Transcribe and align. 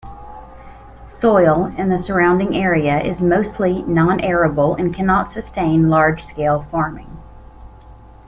Soil 1.05 1.65
in 1.77 1.89
the 1.89 1.97
surrounding 1.99 2.55
area 2.57 2.99
is 3.03 3.21
mostly 3.21 3.83
non-arable 3.83 4.73
and 4.73 4.91
cannot 4.95 5.27
sustain 5.27 5.89
large 5.91 6.23
scale 6.23 6.65
farming. 6.71 7.19